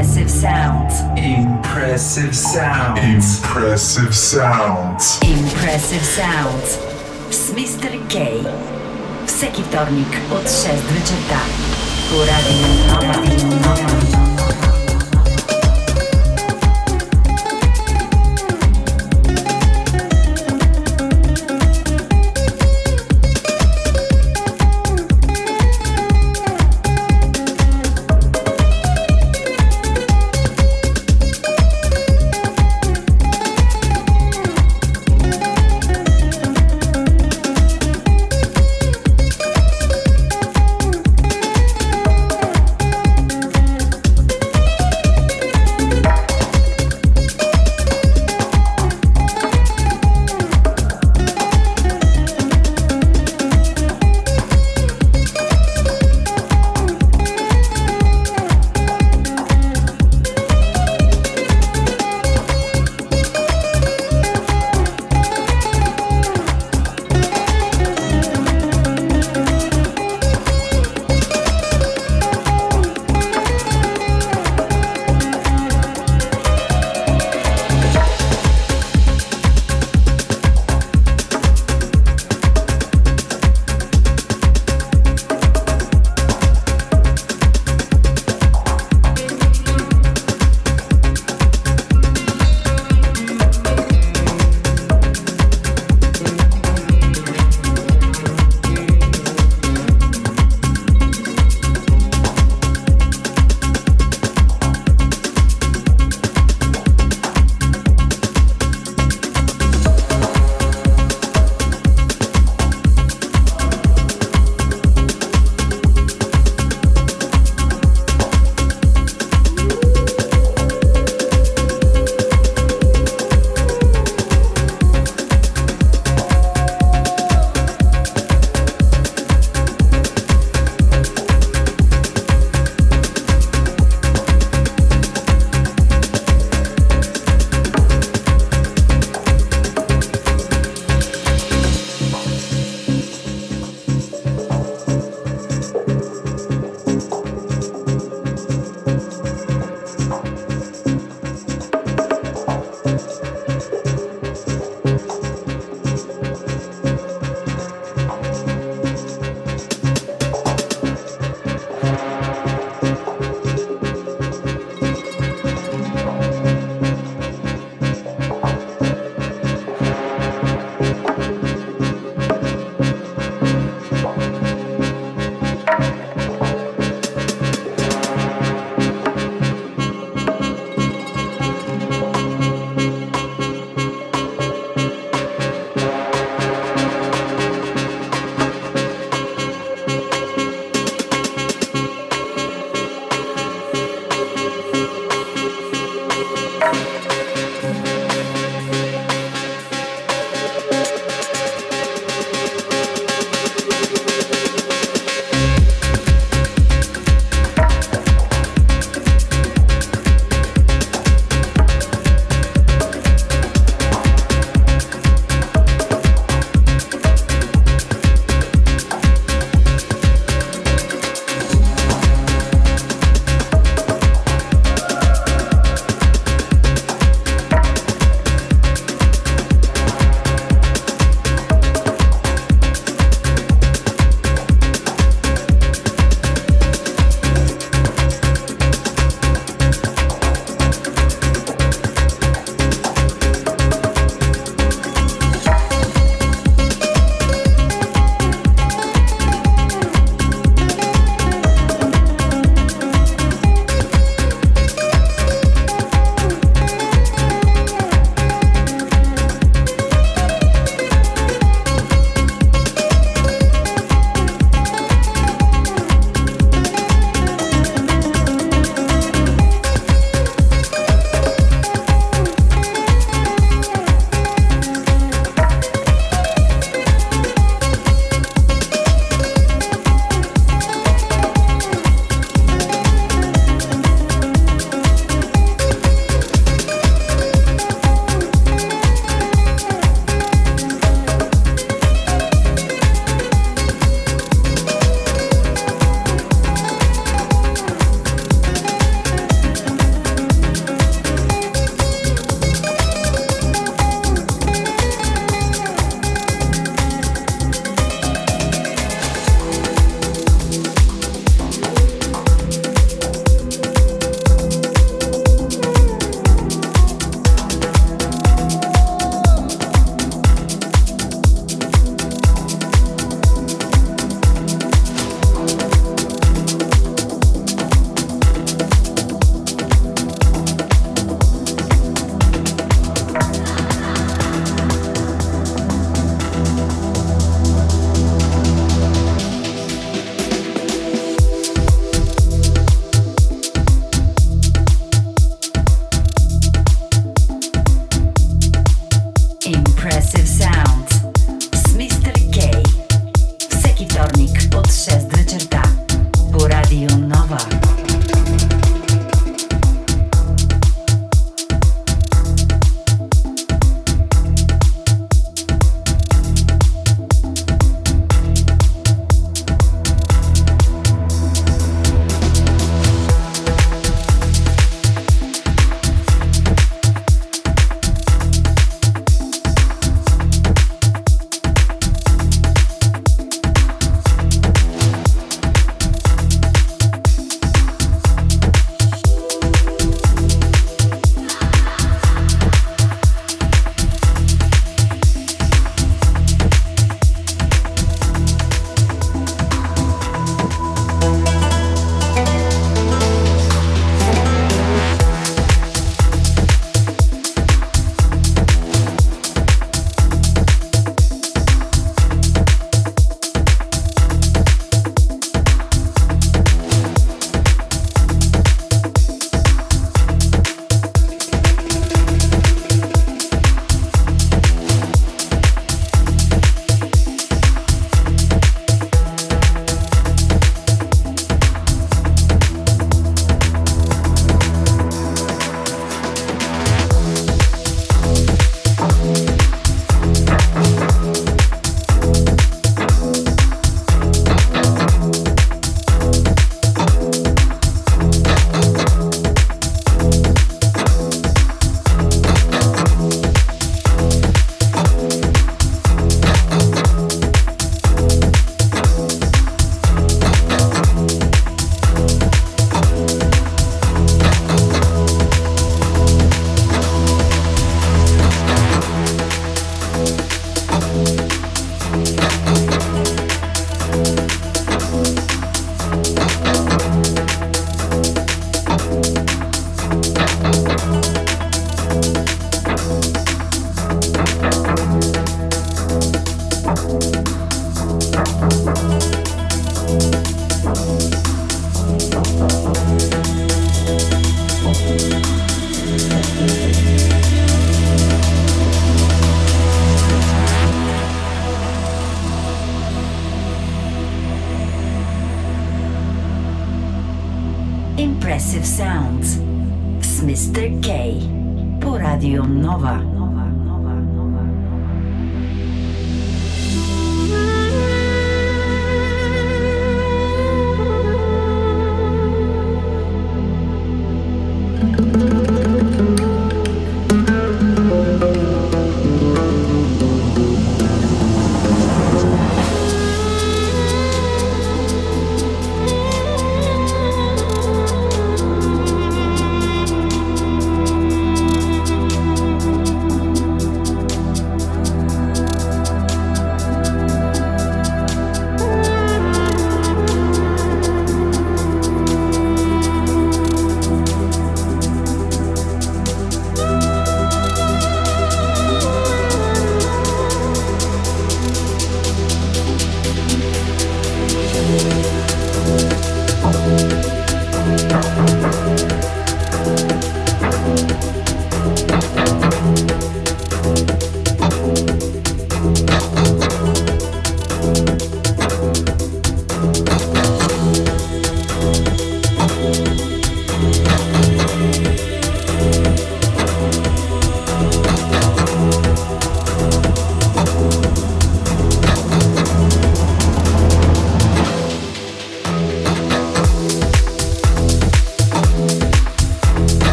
Impressive 0.00 0.30
sounds. 0.30 1.00
Impressive 1.18 2.34
sounds. 2.34 3.44
Impressive 3.44 4.14
sounds. 4.14 5.18
Impressive 5.22 6.02
sounds. 6.02 6.78
Z 7.30 7.52
Mr. 7.52 8.08
K. 8.08 8.42
Всеки 9.26 9.62
вторник 9.62 10.08
от 10.32 10.48
6 10.48 10.72
вечерта. 10.92 11.40
По 12.10 12.20
Радио 12.20 12.66
Нова. 12.94 14.39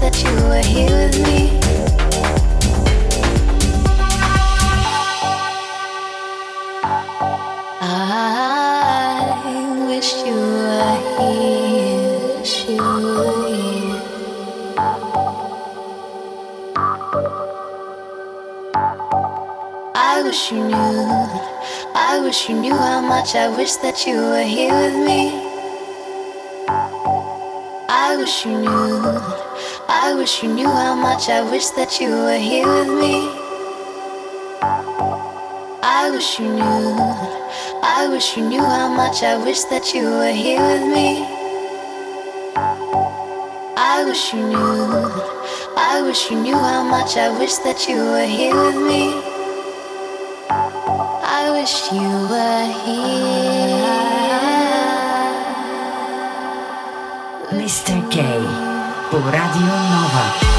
That 0.00 0.22
you 0.22 0.30
were 0.48 0.62
here 0.62 0.86
with 0.86 1.18
me. 1.26 1.58
I 19.94 20.22
wish 20.24 20.52
you 20.52 20.64
knew, 20.64 20.74
I 21.94 22.20
wish 22.22 22.48
you 22.48 22.60
knew 22.60 22.74
how 22.74 23.00
much 23.00 23.34
I 23.34 23.48
wish 23.56 23.76
that 23.76 24.06
you 24.06 24.16
were 24.16 24.42
here 24.42 24.72
with 24.72 24.94
me. 25.06 25.30
I 27.88 28.16
wish 28.16 28.44
you 28.44 28.58
knew, 28.58 29.47
I 30.00 30.14
wish 30.14 30.44
you 30.44 30.54
knew 30.54 30.68
how 30.68 30.94
much 30.94 31.28
I 31.28 31.42
wish 31.42 31.70
that 31.70 31.98
you 32.00 32.10
were 32.10 32.38
here 32.38 32.68
with 32.68 32.86
me. 32.86 33.28
I 35.82 36.08
wish 36.12 36.38
you 36.38 36.46
knew. 36.54 36.94
I 37.82 38.06
wish 38.08 38.36
you 38.36 38.48
knew 38.48 38.62
how 38.62 38.88
much 38.94 39.24
I 39.24 39.36
wish 39.36 39.64
that 39.64 39.92
you 39.92 40.04
were 40.04 40.30
here 40.30 40.62
with 40.62 40.86
me. 40.94 41.26
I 43.76 44.04
wish 44.06 44.32
you 44.32 44.46
knew. 44.46 45.10
I 45.76 46.00
wish 46.06 46.30
you 46.30 46.40
knew 46.42 46.56
how 46.56 46.84
much 46.84 47.16
I 47.16 47.36
wish 47.36 47.56
that 47.66 47.88
you 47.88 47.96
were 47.96 48.24
here 48.24 48.54
with 48.54 48.76
me. 48.76 49.20
I 50.48 51.50
wish 51.50 51.90
you 51.90 52.08
were 52.30 52.66
here. 52.86 53.18
Mr. 57.50 57.98
K. 58.12 58.77
por 59.10 59.22
Radio 59.32 59.60
Nova. 59.60 60.57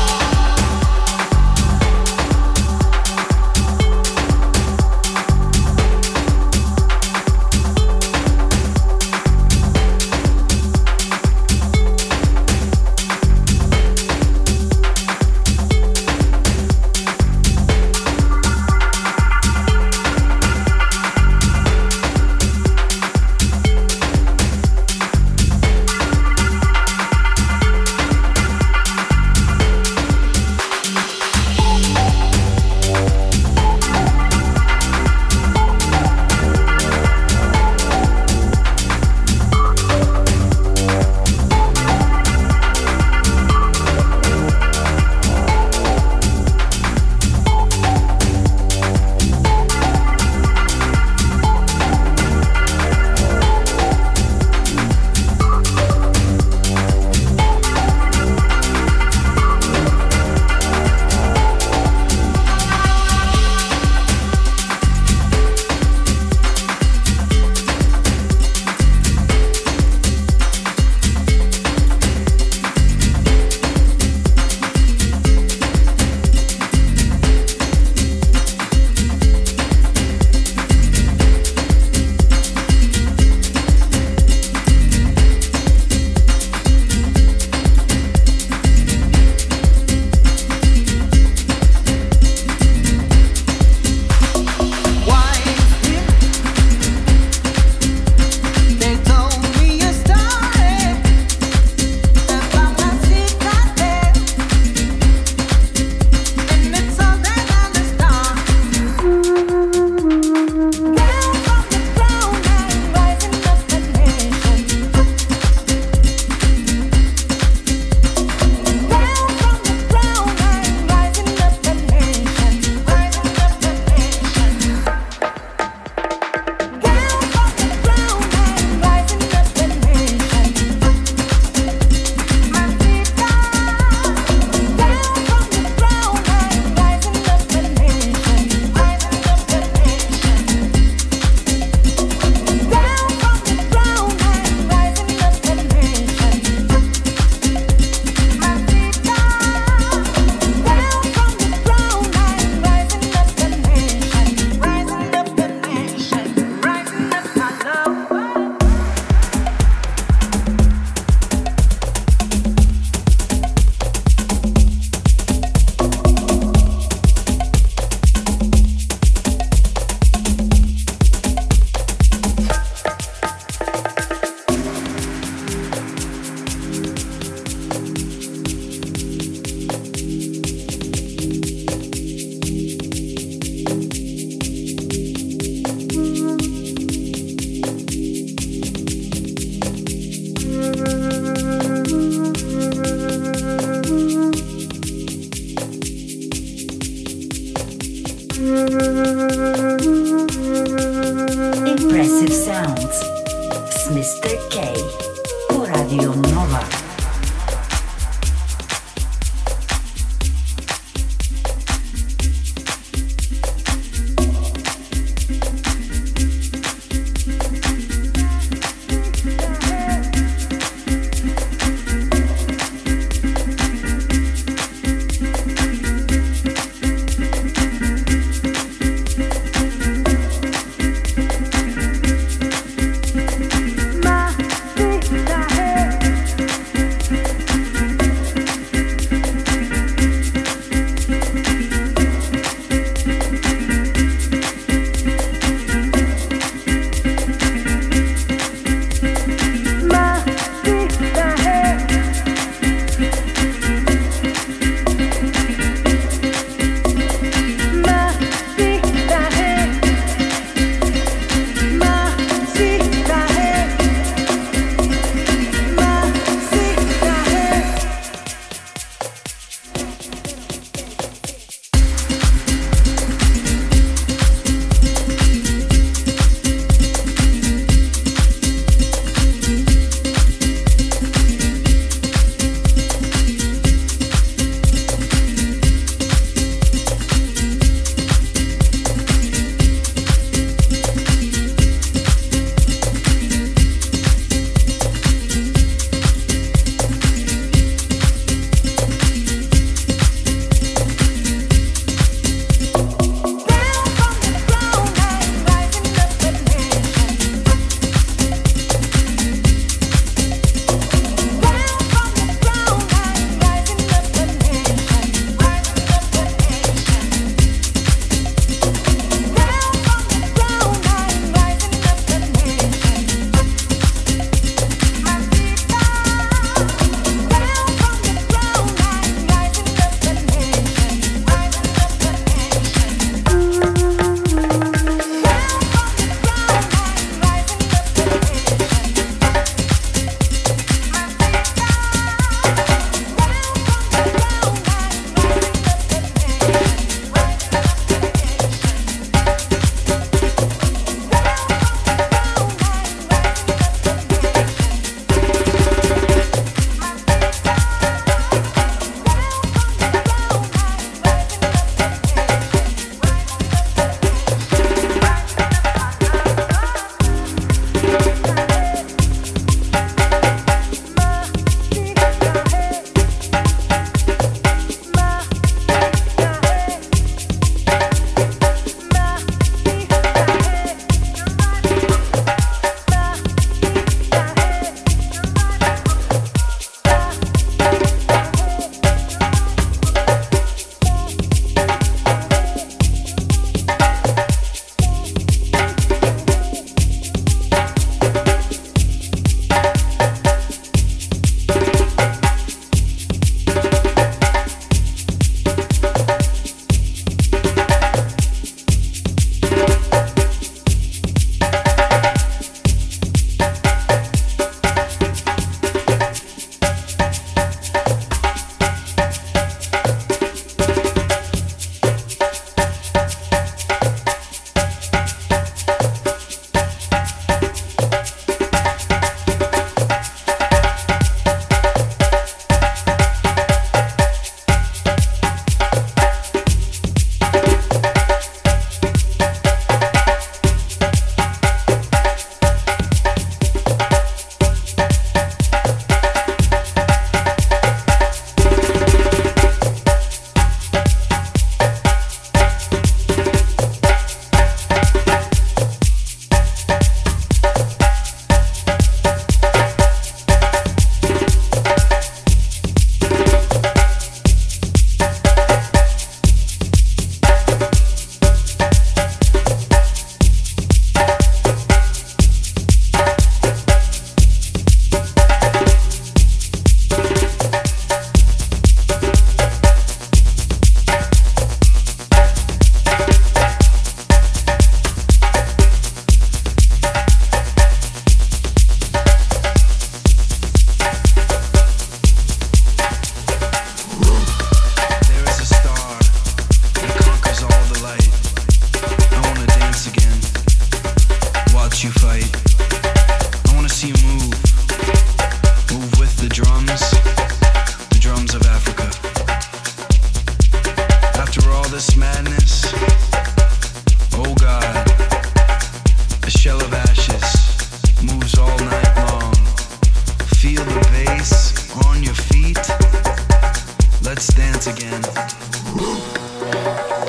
Again. 524.70 525.02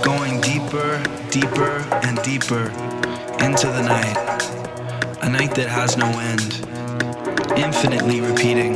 Going 0.02 0.40
deeper, 0.40 1.02
deeper, 1.30 1.84
and 2.02 2.20
deeper 2.22 2.70
into 3.44 3.66
the 3.66 3.82
night. 3.82 4.16
A 5.22 5.28
night 5.28 5.54
that 5.54 5.68
has 5.68 5.96
no 5.96 6.06
end, 6.06 6.64
infinitely 7.58 8.20
repeating. 8.22 8.74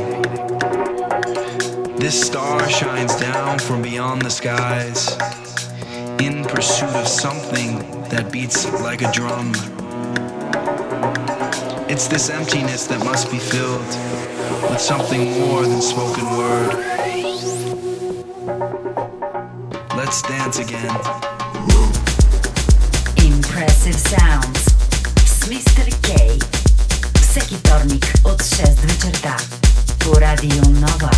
This 1.97 2.19
star 2.19 2.69
shines 2.69 3.15
down 3.15 3.57
from 3.57 3.81
beyond 3.81 4.21
the 4.21 4.29
skies 4.29 5.17
in 6.19 6.45
pursuit 6.45 6.95
of 6.95 7.07
something 7.07 7.79
that 8.09 8.31
beats 8.31 8.71
like 8.81 9.01
a 9.01 9.11
drum. 9.11 9.53
It's 11.89 12.07
this 12.07 12.29
emptiness 12.29 12.85
that 12.87 13.03
must 13.03 13.31
be 13.31 13.39
filled 13.39 13.87
with 14.69 14.79
something 14.79 15.39
more 15.39 15.63
than 15.63 15.81
spoken 15.81 16.25
word. 16.37 16.94
Let's 20.04 20.22
dance 20.22 20.58
again. 20.58 20.90
Impressive 23.16 23.96
Sounds 23.96 24.64
с 25.26 25.48
Мистер 25.48 25.84
Кей. 26.02 26.40
Всеки 27.14 27.54
вторник 27.54 28.04
от 28.24 28.40
6 28.42 28.84
вечерта 28.84 29.36
по 30.04 30.18
Радио 30.18 30.62
Нова. 30.70 31.10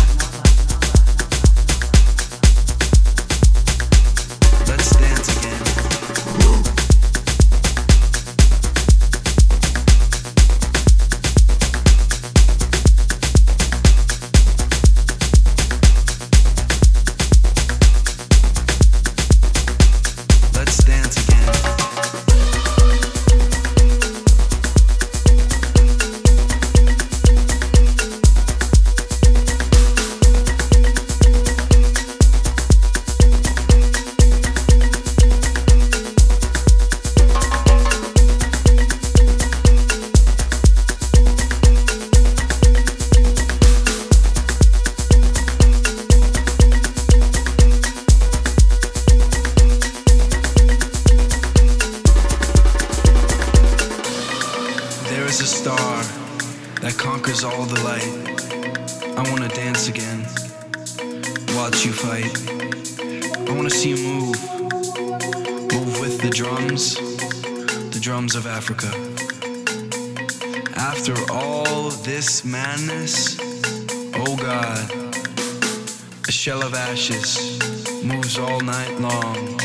A 76.28 76.30
shell 76.30 76.62
of 76.62 76.74
ashes 76.74 77.58
moves 78.04 78.38
all 78.38 78.60
night 78.60 79.00
long. 79.00 79.58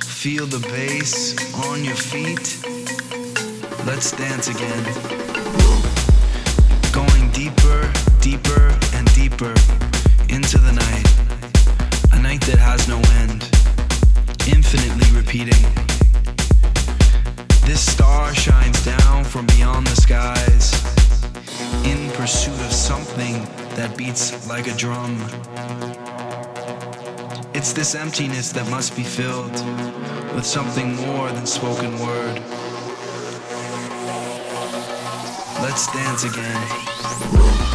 Feel 0.00 0.46
the 0.46 0.58
bass 0.72 1.36
on 1.66 1.84
your 1.84 1.94
feet. 1.94 2.56
Let's 3.84 4.12
dance 4.12 4.48
again. 4.48 4.84
Going 6.92 7.30
deeper, 7.32 7.92
deeper, 8.22 8.74
and 8.94 9.04
deeper 9.14 9.52
into 10.30 10.56
the 10.56 10.72
night. 10.72 11.08
A 12.14 12.22
night 12.22 12.40
that 12.48 12.58
has 12.58 12.88
no 12.88 12.96
end, 13.20 13.44
infinitely 14.48 15.10
repeating. 15.14 15.62
This 17.66 17.84
star 17.84 18.34
shines 18.34 18.82
down 18.82 19.24
from 19.24 19.44
beyond 19.48 19.86
the 19.86 19.96
skies 19.96 20.72
in 21.84 22.10
pursuit 22.12 22.60
of 22.64 22.72
something 22.72 23.44
that 23.76 23.94
beats 23.96 24.48
like 24.48 24.68
a 24.68 24.74
drum. 24.74 25.16
It's 27.68 27.74
this 27.74 27.94
emptiness 27.94 28.50
that 28.52 28.66
must 28.70 28.96
be 28.96 29.02
filled 29.02 29.52
with 30.34 30.46
something 30.46 30.96
more 30.96 31.30
than 31.30 31.44
spoken 31.44 31.98
word. 31.98 32.40
Let's 35.60 35.86
dance 35.92 36.24
again. 36.24 37.67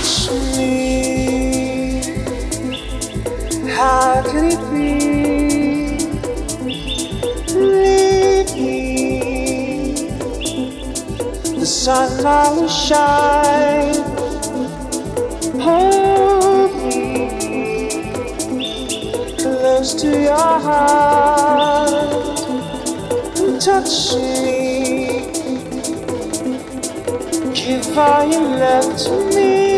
touch 0.00 0.30
me. 0.56 2.00
How 3.68 4.22
it? 4.26 4.60
Leave 7.54 8.52
me. 8.56 9.94
The 11.58 11.66
sun 11.66 12.56
will 12.56 12.68
shine. 12.68 14.04
Hold 15.60 16.72
me 16.86 17.02
close 19.38 19.94
to 20.00 20.08
your 20.22 20.60
heart. 20.66 21.90
Touch 23.60 24.14
me. 24.14 24.30
Give 27.54 27.98
all 27.98 28.24
you 28.24 28.40
love 28.40 28.96
to 28.96 29.36
me. 29.36 29.69